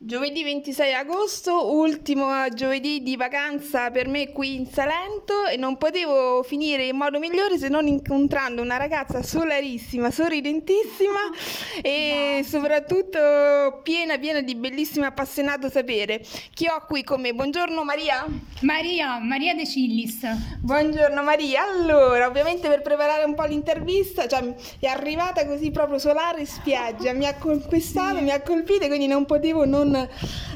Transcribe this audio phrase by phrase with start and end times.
[0.00, 6.44] Giovedì 26 agosto, ultimo giovedì di vacanza per me qui in Salento e non potevo
[6.44, 11.18] finire in modo migliore se non incontrando una ragazza solarissima, sorridentissima
[11.82, 16.24] e soprattutto piena piena di bellissimo e appassionato sapere.
[16.54, 17.34] Chi ho qui con me?
[17.34, 18.24] Buongiorno Maria.
[18.60, 20.20] Maria, Maria De Cillis.
[20.60, 21.64] Buongiorno Maria.
[21.64, 27.26] Allora, ovviamente per preparare un po' l'intervista, cioè è arrivata così proprio solare spiaggia, mi
[27.26, 30.08] ha conquistato, mi ha colpito, quindi non potevo non non,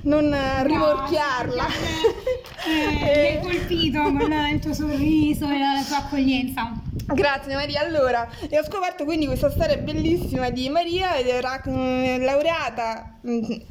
[0.03, 1.67] non rimorchiarla.
[2.65, 6.73] Eh, mi hai colpito con il tuo sorriso e la tua accoglienza.
[7.07, 11.11] Grazie Maria, allora, e ho scoperto quindi questa storia bellissima di Maria
[11.69, 13.12] mm, laureata,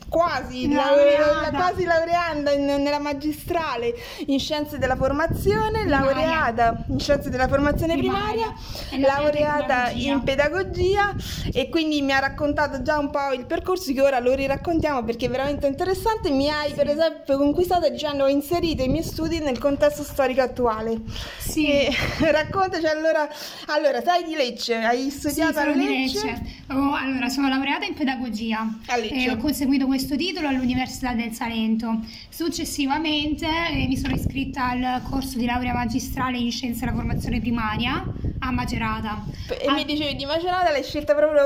[0.08, 1.52] quasi, laureata.
[1.52, 3.94] quasi laureanda in, nella magistrale
[4.28, 6.00] in scienze della formazione, primaria.
[6.00, 8.54] laureata in scienze della formazione primaria,
[8.90, 11.14] primaria laureata in pedagogia
[11.52, 15.26] e quindi mi ha raccontato già un po' il percorso che ora lo riraccontiamo perché
[15.26, 16.30] è veramente interessante.
[16.30, 16.76] Mi hai sì.
[16.76, 21.02] per esempio conquistato dicendo ho inserito i miei studi nel contesto storico attuale.
[21.38, 21.68] Sì.
[21.68, 21.92] E,
[22.32, 23.28] raccontaci allora
[23.68, 24.76] allora, sai di Lecce?
[24.76, 26.26] Hai studiato sì, a Lecce?
[26.26, 26.42] Lecce.
[26.70, 32.00] Oh, allora, sono laureata in pedagogia e ho conseguito questo titolo all'Università del Salento.
[32.30, 38.04] Successivamente eh, mi sono iscritta al corso di laurea magistrale in scienze della formazione primaria
[38.44, 39.24] a Macerata.
[39.48, 39.74] E a...
[39.74, 41.42] mi dicevi di Macerata l'hai scelta proprio...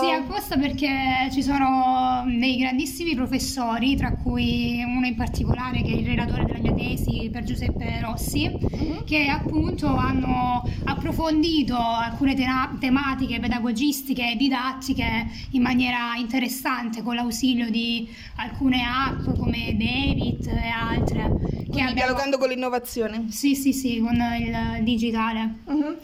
[0.00, 5.96] Sì, apposta perché ci sono dei grandissimi professori, tra cui uno in particolare che è
[5.96, 9.04] il relatore della mia tesi per Giuseppe Rossi, uh-huh.
[9.04, 12.44] che appunto hanno approfondito alcune te-
[12.78, 20.68] tematiche pedagogistiche e didattiche in maniera interessante con l'ausilio di alcune app come David e
[20.68, 21.64] altre.
[21.76, 21.92] Che abbiamo...
[21.92, 23.26] dialogando con l'innovazione.
[23.30, 25.56] Sì, sì, sì, con il digitale.
[25.64, 25.96] Uh-huh.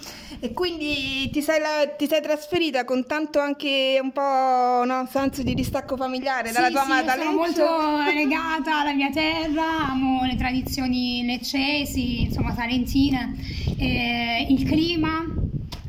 [0.44, 5.44] E quindi ti sei, la, ti sei, trasferita con tanto anche un po' no, senso
[5.44, 7.26] di distacco familiare sì, dalla tua sì, amata Lecce?
[7.28, 13.36] sono molto legata alla mia terra, amo le tradizioni leccesi, insomma salentine,
[13.78, 15.31] e il clima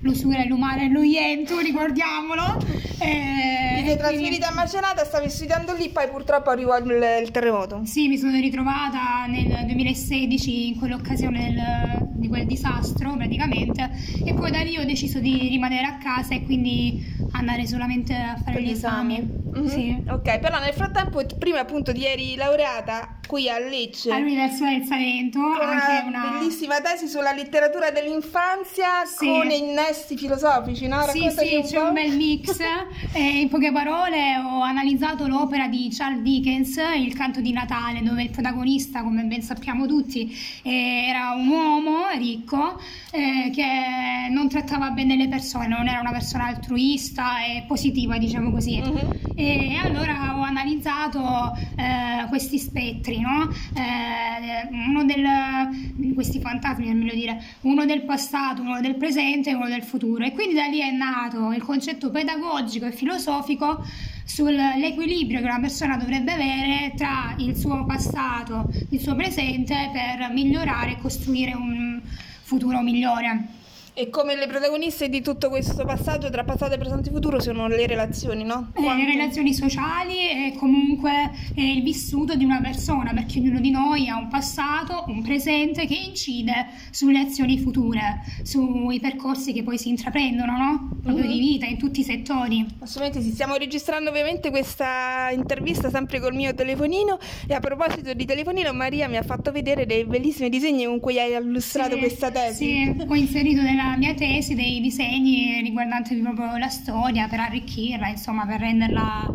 [0.04, 2.58] l'usura, l'umare e lo iento, ricordiamolo.
[3.00, 7.82] Eh, Ti sei trasferita a Macerata, stavi studiando lì, poi purtroppo arrivò il, il, terremoto.
[7.86, 13.90] Sì, mi sono ritrovata nel 2016 in quell'occasione del, di quel disastro praticamente
[14.26, 18.38] e poi da lì ho deciso di rimanere a casa e quindi andare solamente a
[18.38, 19.18] fare per gli esami.
[19.18, 19.43] esami.
[19.58, 19.68] Mm-hmm.
[19.68, 20.04] Sì.
[20.10, 25.40] Ok, però nel frattempo, prima appunto di eri laureata qui a Lecce all'Università del Salento,
[25.40, 29.26] anche una, bellissima tesi sulla letteratura dell'infanzia sì.
[29.26, 31.02] con innesti filosofici, no?
[31.08, 31.88] Sì, sì, un c'è po'.
[31.88, 32.60] un bel mix.
[33.14, 38.24] eh, in poche parole ho analizzato l'opera di Charles Dickens, Il canto di Natale, dove
[38.24, 42.80] il protagonista, come ben sappiamo tutti, eh, era un uomo ricco
[43.12, 48.52] eh, che non trattava bene le persone, non era una persona altruista e positiva, diciamo
[48.52, 48.82] così.
[48.82, 49.12] Mm-hmm.
[49.46, 53.50] E allora ho analizzato eh, questi spettri, no?
[53.76, 59.54] eh, uno del, questi fantasmi, per meglio dire, uno del passato, uno del presente e
[59.54, 60.24] uno del futuro.
[60.24, 63.84] E quindi da lì è nato il concetto pedagogico e filosofico
[64.26, 70.32] sull'equilibrio che una persona dovrebbe avere tra il suo passato, e il suo presente per
[70.32, 72.02] migliorare e costruire un
[72.44, 73.62] futuro migliore.
[73.96, 77.86] E come le protagoniste di tutto questo passaggio tra passato, presente e futuro sono le
[77.86, 78.72] relazioni, no?
[78.74, 83.70] Eh, le relazioni sociali e comunque eh, il vissuto di una persona, perché ognuno di
[83.70, 89.78] noi ha un passato, un presente che incide sulle azioni future, sui percorsi che poi
[89.78, 90.90] si intraprendono, no?
[91.04, 91.28] Proprio mm.
[91.28, 92.66] di vita in tutti i settori.
[92.80, 98.26] Assolutamente sì, stiamo registrando ovviamente questa intervista sempre col mio telefonino e a proposito di
[98.26, 102.32] telefonino Maria mi ha fatto vedere dei bellissimi disegni con cui hai illustrato sì, questa
[102.32, 102.66] tesi.
[102.66, 108.08] Sì, ho inserito nella nella mia tesi dei disegni riguardanti proprio la storia per arricchirla,
[108.08, 109.30] insomma, per renderla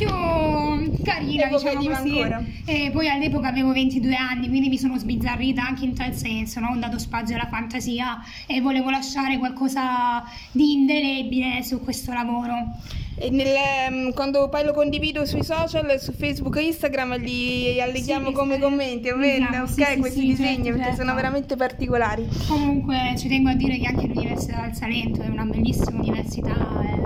[0.00, 2.20] più carina, diciamo così.
[2.20, 2.42] Ancora.
[2.64, 6.70] E poi all'epoca avevo 22 anni, quindi mi sono sbizzarrita anche in tal senso, no?
[6.70, 10.22] ho dato spazio alla fantasia e volevo lasciare qualcosa
[10.52, 12.78] di indelebile su questo lavoro.
[13.22, 18.28] E nel, ehm, quando poi lo condivido sui social, su Facebook e Instagram, li alleghiamo
[18.28, 19.68] sì, come commenti, ovviamente, ok?
[19.68, 20.96] Sì, questi sì, disegni certo, perché certo.
[21.00, 22.26] sono veramente particolari.
[22.48, 26.99] Comunque ci tengo a dire che anche l'Università del Salento è una bellissima università, eh,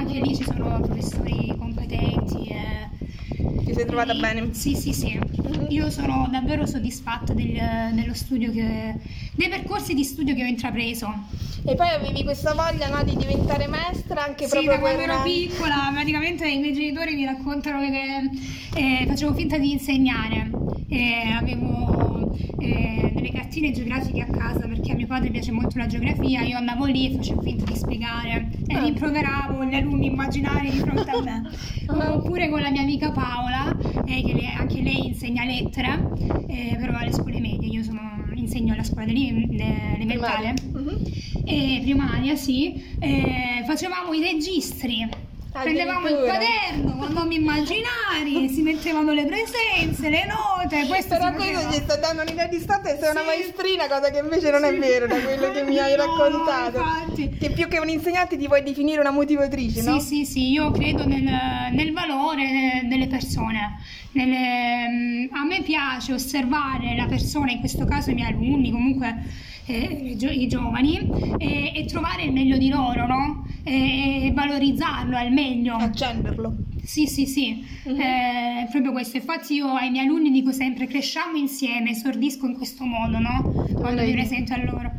[0.00, 2.48] anche lì ci sono professori competenti.
[2.48, 2.88] Eh,
[3.64, 4.54] ti sei trovata e, bene?
[4.54, 5.18] Sì, sì, sì.
[5.68, 7.60] Io sono davvero soddisfatta del,
[7.92, 8.94] dello studio che,
[9.34, 11.12] dei percorsi di studio che ho intrapreso.
[11.64, 15.22] E poi avevi questa voglia no, di diventare maestra anche sì, proprio da quando ero
[15.22, 18.30] piccola, praticamente i miei genitori mi raccontano che
[18.76, 20.50] eh, facevo finta di insegnare.
[20.88, 25.86] E avevo eh, delle cartine geografiche a casa perché a mio padre piace molto la
[25.86, 30.78] geografia, io andavo lì e facevo finta di spiegare e rimproveravo gli alunni immaginari di
[30.78, 31.50] fronte a me.
[31.90, 33.76] Oppure con la mia amica Paola
[34.06, 36.08] eh, che lei, anche lei insegna lettere,
[36.46, 38.00] eh, però alle scuole medie, io sono,
[38.34, 41.02] insegno alla scuola elementare, Mhm.
[41.44, 45.08] e primaria sì, eh, facevamo i registri.
[45.52, 51.72] Prendevamo il quaderno con nomi immaginari, si mettevano le presenze, le note, questo Però questo
[51.72, 53.26] ci sta dando un'idea di stato e sei una Sì.
[53.26, 54.78] maestrina, cosa che invece non è Sì.
[54.78, 56.78] vero da quello che mi hai No, no, raccontato.
[56.78, 57.36] infatti.
[57.38, 59.98] che più che un insegnante ti vuoi definire una motivatrice, no?
[59.98, 61.24] Sì, sì, sì, io credo nel,
[61.72, 63.78] nel valore delle persone.
[64.12, 69.48] Nelle- mm, a me piace osservare la persona, in questo caso i miei alunni, comunque
[69.70, 70.98] eh, i gio- i giovani,
[71.38, 73.46] e, e trovare il meglio di loro, no?
[73.62, 75.74] E, e valorizzarlo al meglio.
[75.74, 76.56] Accenderlo.
[76.82, 77.96] Sì, sì, sì, Mhm.
[78.00, 79.16] è proprio questo.
[79.18, 83.66] Infatti io ai miei alunni dico sempre cresciamo insieme, esordisco in questo modo, no?
[83.74, 84.90] Quando mi presento a loro.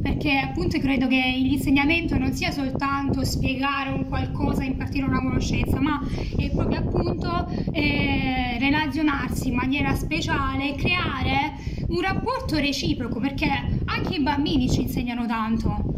[0.00, 6.00] Perché appunto credo che l'insegnamento non sia soltanto spiegare un qualcosa, impartire una conoscenza, ma
[6.36, 11.52] è proprio appunto eh, relazionarsi in maniera speciale, creare
[11.88, 13.48] un rapporto reciproco, perché
[13.84, 15.92] anche i bambini ci insegnano tanto.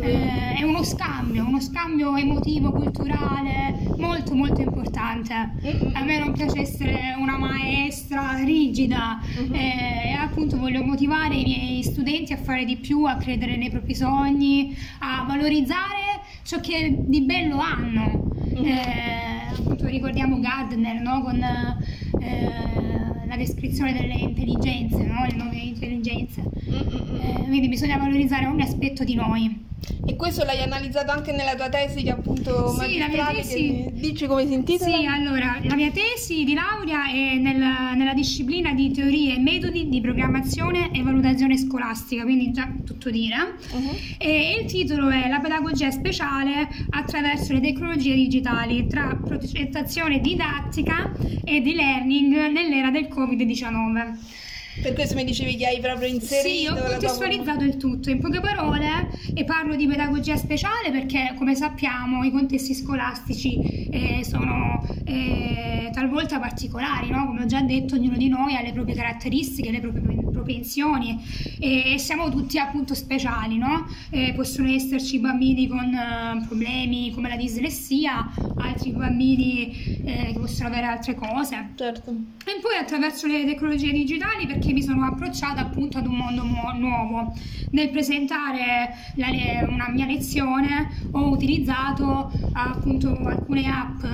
[0.00, 5.52] Eh, è uno scambio, uno scambio emotivo, culturale, molto molto importante.
[5.62, 5.90] Mm-mm.
[5.94, 9.54] A me non piace essere una maestra rigida Mhm.
[9.54, 13.70] eh, e appunto voglio motivare i miei studenti a fare di più, a credere nei
[13.70, 18.30] propri sogni, a valorizzare ciò che di bello hanno.
[18.54, 18.64] Mhm.
[18.64, 21.22] Eh, appunto ricordiamo Gardner no?
[21.22, 22.93] con eh,
[23.34, 25.26] la descrizione delle intelligenze, no?
[25.26, 26.42] le nuove intelligenze.
[26.42, 27.20] Mm-mm.
[27.20, 29.62] Eh, quindi bisogna valorizzare ogni aspetto di noi.
[30.06, 34.26] E questo l'hai analizzato anche nella tua tesi che appunto Sì, la mia tesi- dici
[34.26, 34.96] come si intitola?
[34.96, 39.88] Sì, allora, la mia tesi di laurea è nella, nella disciplina di teorie e metodi
[39.88, 43.56] di programmazione e valutazione scolastica, quindi già tutto dire.
[43.72, 43.90] Mhm.
[44.18, 51.12] E il titolo è La pedagogia speciale attraverso le tecnologie digitali tra progettazione didattica
[51.44, 54.42] e di learning nell'era del Covid-19.
[54.82, 58.10] Per questo mi dicevi che hai proprio inserito Sì, ho la tua- contestualizzato il tutto
[58.10, 64.24] in poche parole e parlo di pedagogia speciale perché, come sappiamo, i contesti scolastici eh,
[64.24, 67.26] sono eh, talvolta particolari, no?
[67.26, 70.02] come ho già detto, ognuno di noi ha le proprie caratteristiche, le proprie
[70.44, 71.22] propensioni
[71.58, 73.86] e siamo tutti appunto speciali, no?
[74.10, 80.68] Eh, possono esserci bambini con eh, problemi come la dislessia, altri bambini eh, che possono
[80.68, 81.70] avere altre cose.
[81.76, 82.10] Certo.
[82.10, 86.78] E poi attraverso le tecnologie digitali perché mi sono approcciata appunto ad un mondo mu-
[86.78, 87.32] nuovo.
[87.70, 94.04] Nel presentare le- una mia lezione ho utilizzato appunto alcune app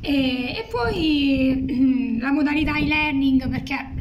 [0.00, 3.92] e, e poi la modalità e-learning perché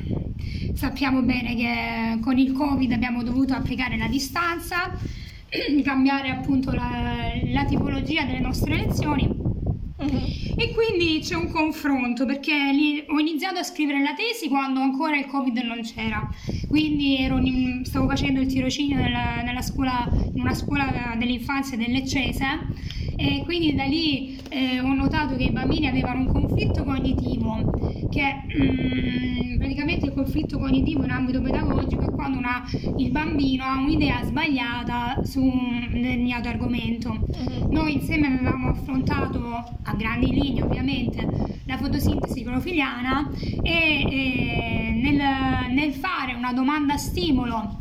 [0.76, 4.92] sappiamo bene che con il Covid abbiamo dovuto applicare la distanza,
[5.84, 6.90] cambiare appunto la,
[7.46, 9.43] la tipologia delle nostre lezioni
[10.04, 10.60] Mhm.
[10.60, 15.26] e quindi c'è un confronto perché ho iniziato a scrivere la tesi quando ancora il
[15.26, 16.28] Covid non c'era.
[16.68, 22.46] Quindi in- stavo facendo il tirocinio nella, nella scuola, in una scuola dell'infanzia del Leccese
[23.16, 27.72] e quindi da lì eh, ho notato che i bambini avevano un conflitto cognitivo
[28.10, 32.64] che mm, praticamente il conflitto cognitivo in ambito pedagogico è quando una-
[32.98, 37.12] il bambino ha un'idea sbagliata su un determinato argomento.
[37.14, 37.72] Mhm.
[37.72, 39.42] Noi insieme avevamo affrontato
[39.84, 41.28] a grandi linee ovviamente
[41.66, 43.30] la fotosintesi clorofiliana
[43.64, 43.72] e,
[44.10, 45.22] eh, nel,
[45.74, 47.78] nel fare una domanda stimolo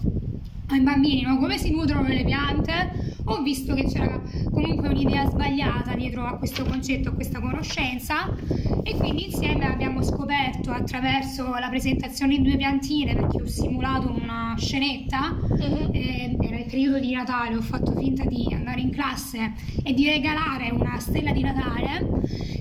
[0.69, 1.37] ai bambini no?
[1.39, 6.65] come si nutrono le piante ho visto che c'era comunque un'idea sbagliata dietro a questo
[6.65, 8.35] concetto, a questa conoscenza
[8.83, 14.55] e quindi insieme abbiamo scoperto attraverso la presentazione di due piantine perché ho simulato una
[14.59, 15.37] scenetta
[15.93, 19.53] eh, era il periodo di Natale, ho fatto finta di andare in classe
[19.83, 22.07] e di regalare una stella di Natale,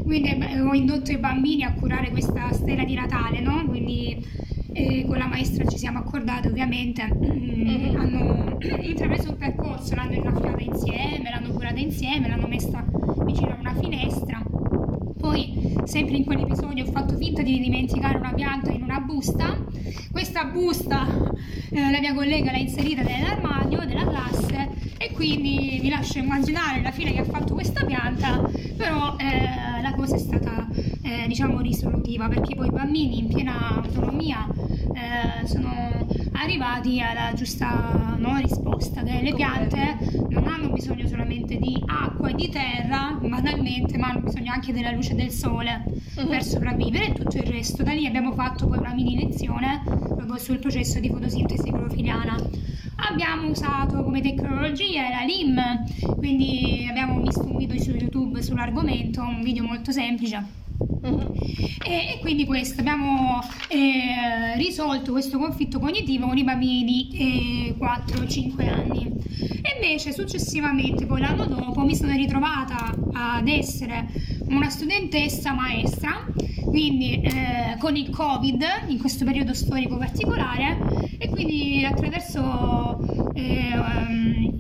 [0.04, 3.66] quindi eh, ho indotto i bambini a curare questa stella di Natale, no?
[3.66, 4.26] Quindi
[4.74, 10.62] eh, con la maestra ci siamo accordate ovviamente, mm, hanno intrapreso un percorso, l'hanno innaffiata
[10.62, 12.84] insieme, l'hanno curata insieme, l'hanno messa
[13.26, 14.42] vicino a una finestra.
[15.18, 19.58] Poi, sempre in quell'episodio, ho fatto finta di dimenticare una pianta in una busta.
[20.12, 21.06] Questa busta
[21.70, 26.92] eh, la mia collega l'ha inserita nell'armadio della classe e quindi vi lascio immaginare la
[26.92, 28.42] fine che ha fatto questa pianta,
[28.78, 30.68] però eh, la cosa è stata
[31.12, 34.48] eh, diciamo risolutiva perché poi i bambini in piena autonomia
[34.94, 35.70] eh, sono
[36.34, 39.98] arrivati alla giusta no, risposta che le piante.
[40.30, 44.92] Non hanno bisogno solamente di acqua e di terra banalmente ma hanno bisogno anche della
[44.92, 45.84] luce del sole
[46.16, 46.28] Mhm.
[46.28, 47.84] per sopravvivere e tutto il resto.
[47.84, 52.36] Da lì abbiamo fatto poi una mini lezione proprio sul processo di fotosintesi clorofiliana
[53.10, 59.42] abbiamo usato come tecnologia la LIM quindi abbiamo visto un video su YouTube sull'argomento un
[59.42, 60.44] video molto semplice
[61.02, 61.34] Uh-huh.
[61.84, 67.76] E, e, quindi questo, abbiamo eh, risolto questo conflitto cognitivo con i bambini di eh,
[67.78, 69.12] 4-5 anni.
[69.62, 74.08] E invece successivamente, poi l'anno dopo, mi sono ritrovata ad essere
[74.48, 76.26] una studentessa maestra,
[76.66, 80.78] quindi eh, con il Covid, in questo periodo storico particolare,
[81.18, 83.34] e quindi attraverso um,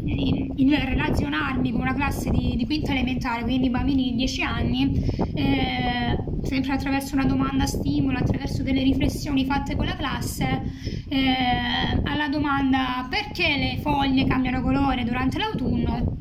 [0.05, 5.03] il, il, relazionarmi con una classe di, di, quinta elementare, quindi bambini di 10 anni,
[5.33, 6.10] eh,
[6.43, 10.61] sempre attraverso una domanda stimolo, attraverso delle riflessioni fatte con la classe,
[11.09, 16.19] eh, alla domanda perché le foglie cambiano colore durante l'autunno,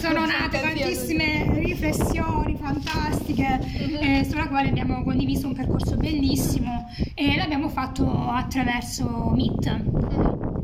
[0.00, 3.58] sono nate tantissime riflessioni fantastiche
[4.00, 9.66] eh, sulla quale abbiamo condiviso un percorso bellissimo e l'abbiamo fatto attraverso Meet.
[9.70, 10.56] Mhm.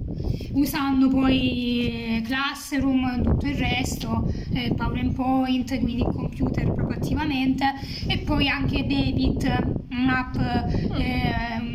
[0.54, 7.64] usando poi Classroom e tutto il resto, eh, PowerPoint, quindi il computer proprio attivamente
[8.07, 11.74] e poi anche David, un'app eh,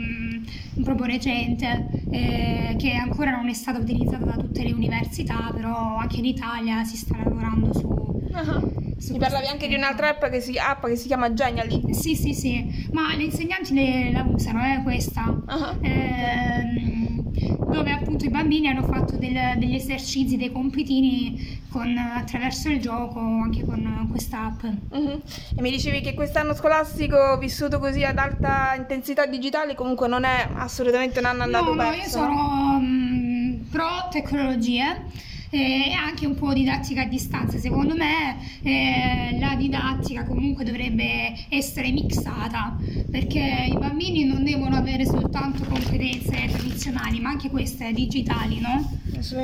[0.83, 6.17] proprio recente eh, che ancora non è stata utilizzata da tutte le università, però anche
[6.17, 7.87] in Italia si sta lavorando su...
[7.87, 8.77] Uh-huh.
[9.11, 11.93] Mi parlavi anche di un'altra app che si, app che si chiama Genially.
[11.93, 15.23] Sì, sì, sì, ma gli insegnanti le, la usano, eh, questa.
[15.23, 15.83] Uh-huh.
[15.83, 16.98] Eh,
[17.69, 23.19] dove appunto i bambini hanno fatto del, degli esercizi, dei compitini con, attraverso il gioco,
[23.19, 24.63] anche con questa app.
[24.63, 25.21] Uh-huh.
[25.55, 30.49] E mi dicevi che quest'anno scolastico vissuto così ad alta intensità digitale comunque non è
[30.53, 32.19] assolutamente un anno andato no, perso.
[32.19, 37.57] No, io sono um, pro tecnologie e anche un po' didattica a distanza.
[37.57, 42.77] Secondo me eh, la didattica comunque dovrebbe essere mixata
[43.09, 48.97] perché i bambini non devono avere soltanto competenze tradizionali ma anche queste digitali, no?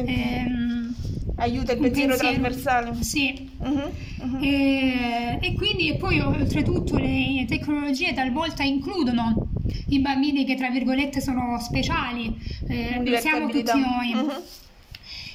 [0.06, 0.94] Ehm,
[1.38, 3.04] Aiuta il pensiero, pensiero, trasversale.
[3.04, 3.50] Sì.
[3.58, 4.42] Uh-huh, uh-huh.
[4.42, 9.50] E, e, quindi e poi oltretutto le tecnologie talvolta includono
[9.90, 12.34] i bambini che tra virgolette sono speciali,
[12.68, 14.14] eh, siamo tutti noi.
[14.14, 14.44] Uh-huh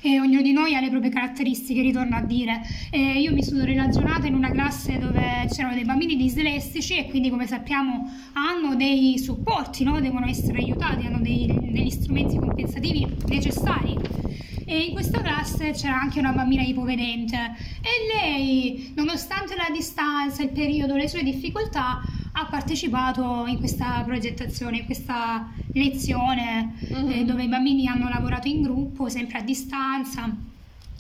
[0.01, 2.63] e ognuno di noi ha le proprie caratteristiche, ritorno a dire.
[2.91, 7.31] E io mi sono relazionata in una classe dove c'erano dei bambini dislessici e quindi
[7.31, 10.01] come sappiamo hanno dei supporti, no?
[10.01, 13.99] devono essere aiutati, hanno dei, degli strumenti compensativi necessari
[14.71, 17.37] e in questa classe c'era anche una bambina ipovedente
[17.81, 22.01] e lei, nonostante la distanza, il periodo, le sue difficoltà,
[22.41, 27.11] ha partecipato in questa progettazione, in questa lezione mm-hmm.
[27.11, 30.49] eh, dove i bambini hanno lavorato in gruppo, sempre a distanza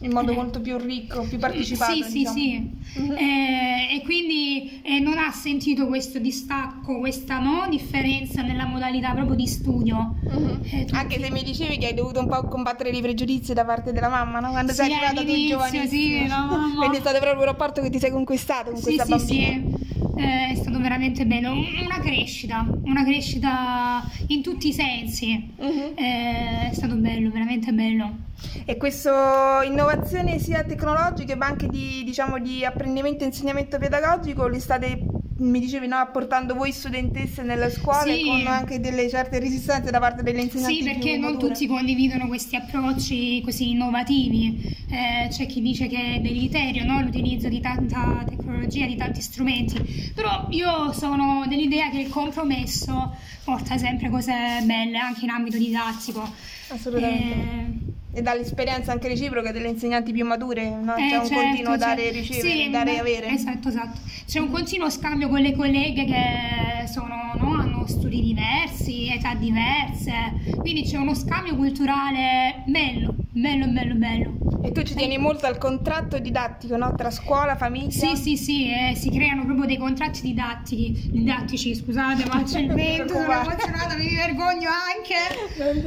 [0.02, 0.34] in modo eh.
[0.34, 1.92] molto più ricco, più partecipato.
[1.92, 2.36] Sì, diciamo.
[2.36, 3.00] sì, sì.
[3.00, 3.16] Mm-hmm.
[3.16, 9.36] Eh, e quindi eh, non ha sentito questo distacco, questa no, differenza nella modalità proprio
[9.36, 10.16] di studio.
[10.24, 10.86] Mm-hmm.
[10.92, 14.08] Anche se mi dicevi che hai dovuto un po' combattere i pregiudizi da parte della
[14.08, 14.50] mamma, no?
[14.50, 15.86] Quando sì, sei arrivata tu giovanissima.
[15.86, 16.74] Sì, mamma.
[16.76, 19.76] Quindi è stato proprio un rapporto che ti sei conquistato con sì, questa sì, bambina.
[19.76, 19.79] Sì,
[20.20, 25.52] eh, è stato veramente bello, una crescita, una crescita in tutti i sensi.
[25.58, 28.28] Eh, è stato bello, veramente bello.
[28.64, 34.60] E questa innovazione sia tecnologica ma anche di, diciamo, di apprendimento e insegnamento pedagogico li
[34.60, 35.02] state
[35.40, 38.24] mi dicevi no, apportando voi studentesse nelle scuole sì.
[38.24, 42.56] con anche delle certe resistenze da parte delle insegnanti sì perché non tutti condividono questi
[42.56, 47.00] approcci così innovativi eh, c'è chi dice che è deleterio no?
[47.00, 53.78] l'utilizzo di tanta tecnologia di tanti strumenti però io sono dell'idea che il compromesso porta
[53.78, 54.32] sempre cose
[54.64, 56.28] belle anche in ambito didattico
[56.68, 57.79] assolutamente eh,
[58.12, 60.96] e dall'esperienza anche reciproca delle insegnanti più mature, no?
[60.96, 61.84] Eh, c'è un certo, continuo certo.
[61.84, 63.28] dare e ricevere, sì, dare e avere.
[63.28, 64.00] Esatto, esatto.
[64.26, 67.54] C'è un continuo scambio con le colleghe che sono, no?
[67.54, 70.12] hanno studi diversi, età diverse,
[70.58, 74.49] quindi c'è uno scambio culturale bello, bello, bello, bello.
[74.62, 76.94] E tu ci tieni molto al contratto didattico, no?
[76.94, 77.90] Tra scuola, famiglia?
[77.90, 82.72] Sì, sì, sì, eh, si creano proprio dei contratti didattici, didattici, scusate, ma c'è il
[82.72, 85.18] vento, sono emozionata, mi vergogno anche.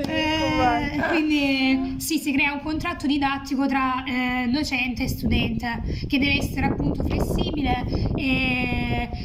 [0.10, 6.38] Eh, quindi sì, si crea un contratto didattico tra eh, docente e studente che deve
[6.38, 7.84] essere appunto flessibile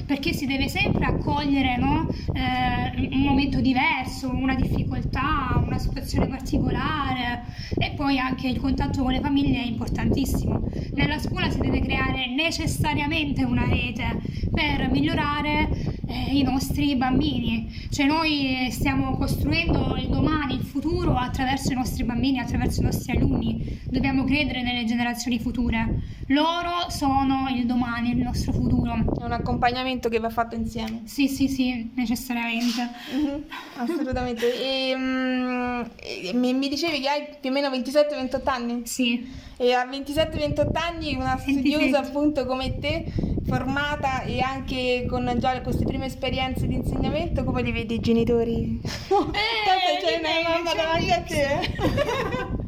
[0.09, 2.09] perché si deve sempre accogliere no?
[2.33, 7.45] Eh, un momento diverso, una difficoltà, una situazione particolare
[7.77, 10.69] e poi anche il contatto con le famiglie famiglia è importantissimo.
[10.95, 14.19] Nella scuola si deve creare necessariamente una rete
[14.51, 17.87] per migliorare eh, i nostri bambini.
[17.91, 23.17] Cioè noi stiamo costruendo il domani, il futuro attraverso i nostri bambini, attraverso i nostri
[23.17, 23.81] alunni.
[23.85, 26.03] Dobbiamo credere nelle generazioni future.
[26.29, 28.95] Loro sono il domani, il nostro futuro.
[28.95, 31.03] È un accompagnamento che va fatto insieme.
[31.05, 32.89] Sì, sì, sì, necessariamente.
[33.15, 33.43] Mm-hmm,
[33.77, 34.47] assolutamente.
[34.69, 35.89] E, um,
[36.35, 38.83] mi, mi dicevi che hai più o meno 27-28 anni?
[38.85, 39.31] Sì.
[39.57, 43.05] E a 27-28 anni una studiosa appunto come te
[43.49, 48.81] formata e anche con già queste prime esperienze di insegnamento, come li vedi i genitori?
[48.83, 48.85] Eh,
[50.05, 52.57] c'è una mamma davanti a te.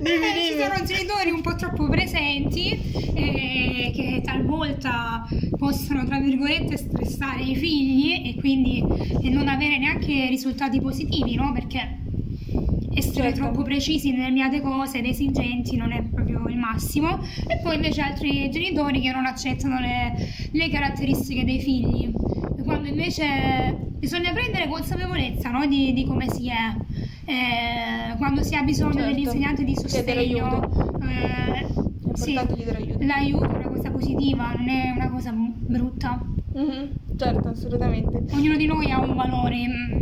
[0.00, 2.70] Dimmi, eh, ci sono genitori un po' troppo presenti
[3.14, 8.82] eh, che talvolta possono, tra virgolette, stressare i figli e quindi
[9.22, 11.52] e non avere neanche risultati positivi, no?
[11.52, 12.00] Perché
[12.94, 13.40] essere certo.
[13.40, 16.25] troppo precisi nelle determinate cose ed esigenti non è proprio
[16.76, 17.18] massimo.
[17.48, 20.14] E poi invece altri genitori che non accettano le,
[20.52, 22.12] le caratteristiche dei figli.
[22.62, 25.66] Quando invece bisogna prendere consapevolezza no?
[25.66, 26.74] di, di come si è
[27.24, 29.08] eh, quando si ha bisogno certo.
[29.08, 30.70] dell'insegnante di sostegno,
[31.02, 31.66] eh,
[32.14, 36.20] sì, l'aiuto è una cosa positiva, non è una cosa brutta.
[36.56, 37.05] Mm-hmm.
[37.16, 38.24] Certo, assolutamente.
[38.32, 39.56] Ognuno di noi ha un valore,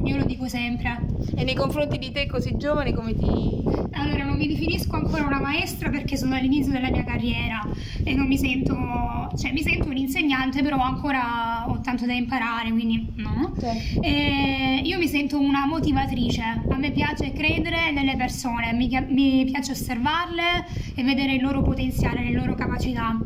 [0.04, 1.06] io lo dico sempre.
[1.36, 3.62] E nei confronti di te così giovane come ti...
[3.92, 7.62] Allora, non mi definisco ancora una maestra perché sono all'inizio della mia carriera
[8.02, 8.74] e non mi sento...
[9.36, 13.54] cioè mi sento un insegnante però ancora ho tanto da imparare, quindi no.
[13.60, 14.00] Certo.
[14.82, 20.66] Io mi sento una motivatrice, a me piace credere nelle persone, mi, mi piace osservarle
[20.96, 23.16] e vedere il loro potenziale, le loro capacità.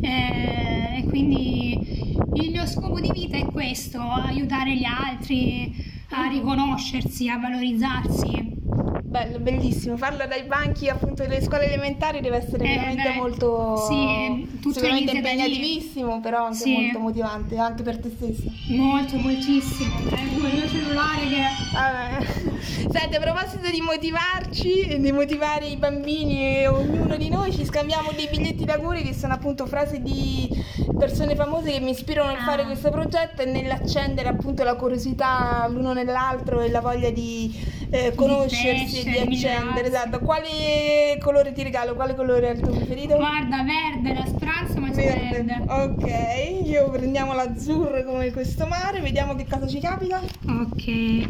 [0.00, 5.74] E, e quindi il mio scopo di vita è questo, aiutare gli altri
[6.10, 8.65] a riconoscersi, a valorizzarsi.
[9.16, 9.96] Bello, bellissimo.
[9.96, 14.74] Farlo dai banchi appunto delle scuole elementari deve essere eh, veramente beh, molto sì, tutto
[14.74, 16.76] sicuramente impegnativisimo, però anche sì.
[16.76, 18.50] molto motivante, anche per te stessa.
[18.74, 19.94] Molto, moltissimo.
[20.10, 21.42] Ecco il mio cellulare che.
[21.72, 22.26] Vabbè.
[22.92, 27.64] Senti, a proposito di motivarci e di motivare i bambini e ognuno di noi, ci
[27.64, 30.46] scambiamo dei biglietti d'auguri che sono appunto frasi di
[30.98, 32.66] persone famose che mi ispirano a fare ah.
[32.66, 39.00] questo progetto e nell'accendere appunto la curiosità l'uno nell'altro e la voglia di eh, conoscersi
[39.00, 39.86] e di accendere.
[39.86, 40.18] Esatto.
[40.20, 41.94] Quale colore ti regalo?
[41.94, 43.16] Quale colore è il tuo preferito?
[43.16, 45.42] Guarda, verde, la speranza ma verde.
[45.42, 45.64] verde.
[45.68, 50.20] Ok, io prendiamo l'azzurro come questo mare, vediamo che cosa ci capita.
[50.46, 51.28] Ok.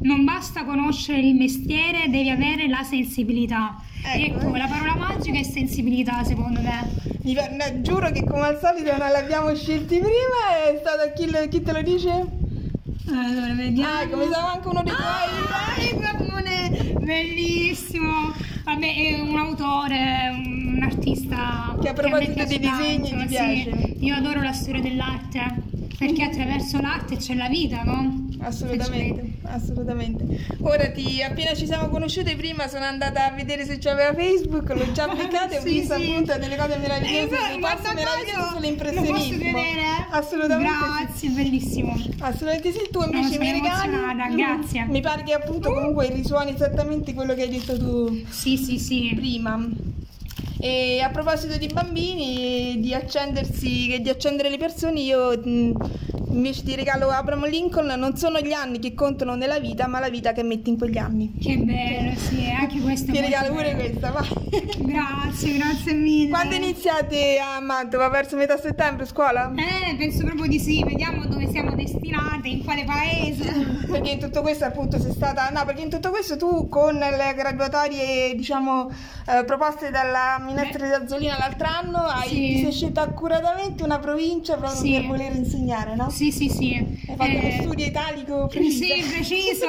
[0.00, 3.80] Non basta conoscere il mestiere, devi avere la sensibilità.
[4.06, 7.12] Ecco, ecco la parola magica è sensibilità secondo me.
[7.22, 11.72] No, giuro che come al solito non l'abbiamo scelti prima, è stato chi, chi te
[11.72, 12.42] lo dice?
[13.16, 13.92] Allora, vediamo.
[13.92, 15.06] Ah, come siamo anche uno dei tuoi.
[15.50, 18.32] Ah, Guardone, bellissimo.
[18.64, 21.76] Vabbè, è un autore, un artista.
[21.80, 23.70] Che a proposito dei disegni tanto, ti piace?
[23.72, 24.04] Sì.
[24.04, 25.62] Io adoro la storia dell'arte
[25.98, 28.23] perché attraverso l'arte c'è la vita, no?
[28.44, 30.46] Assolutamente, assolutamente.
[30.60, 34.92] Ora ti, appena ci siamo conosciute prima sono andata a vedere se c'aveva Facebook, l'ho
[34.92, 36.02] già beccato e ho sì, visto sì.
[36.02, 39.58] appunto delle cose meravigliose, eh, passo meraviglioso sull'impressionismo.
[40.10, 40.72] Assolutamente.
[40.72, 41.34] Grazie, sì.
[41.34, 41.92] bellissimo.
[42.20, 44.34] Assolutamente sì, tu invece mi regali.
[44.36, 44.84] grazie.
[44.84, 48.24] Mi pare che appunto comunque risuoni esattamente quello che hai detto tu.
[48.28, 49.12] Sì, sì, sì.
[49.14, 49.66] Prima.
[50.60, 55.38] E a proposito di bambini, di accendersi, di accendere le persone, io
[56.34, 60.08] invece ti regalo Abraham Lincoln, non sono gli anni che contano nella vita, ma la
[60.08, 61.32] vita che metti in quegli anni.
[61.40, 63.12] Che bello, sì, anche questo.
[63.12, 63.88] ti regalo pure bello.
[63.88, 64.28] questa, vai.
[64.78, 66.30] Grazie, grazie mille.
[66.30, 68.08] Quando iniziate a Mantova?
[68.08, 69.52] Verso metà settembre scuola?
[69.54, 73.52] Eh, penso proprio di sì, vediamo dove siamo destinate, in quale paese.
[73.90, 77.34] perché in tutto questo appunto sei stata, no, perché in tutto questo tu con le
[77.34, 78.90] graduatorie, diciamo,
[79.26, 82.34] eh, proposte dalla ministra di Azzolina l'altro anno, hai, sì.
[82.34, 84.92] ti sei scelta accuratamente una provincia proprio sì.
[84.92, 86.10] per voler insegnare, no?
[86.10, 86.74] Sì, sì, sì.
[86.74, 88.94] Hai fatto eh, lo studio italico preciso.
[88.94, 89.66] Sì, preciso.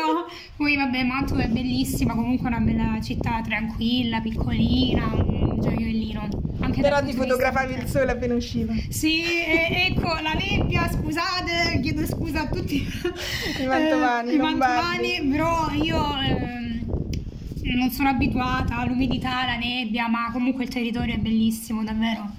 [0.56, 6.28] Poi vabbè, Mantova è bellissima, comunque una bella città tranquilla, piccolina, un gioiellino.
[6.60, 8.74] Anche Però ti fotografavi il sole appena usciva.
[8.90, 12.76] Sì, e, ecco, la nebbia, scusate, chiedo scusa a tutti
[13.62, 16.20] i mantovani, eh, i mantovani però io...
[16.22, 16.44] Eh,
[17.76, 22.30] non sono abituata all'umidità, alla nebbia, ma comunque il territorio è bellissimo, davvero,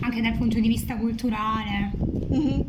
[0.00, 1.90] anche dal punto di vista culturale.
[2.18, 2.60] Mm-hmm.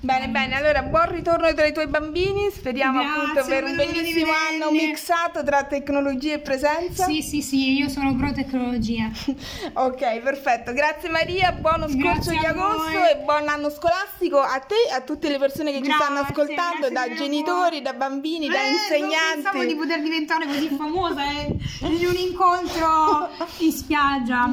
[0.00, 4.30] Bene, bene, allora buon ritorno tra i tuoi bambini, speriamo Grazie, appunto per un bellissimo
[4.30, 7.06] anno mixato tra tecnologia e presenza.
[7.06, 9.10] Sì, sì, sì, io sono pro tecnologia.
[9.72, 14.92] ok, perfetto, grazie Maria, buono scorcio di agosto e buon anno scolastico a te e
[14.92, 18.62] a tutte le persone che grazie, ci stanno ascoltando, da genitori, da bambini, eh, da
[18.62, 19.42] insegnanti.
[19.42, 24.44] Pensavo di poter diventare così famosa eh, in un incontro in spiaggia.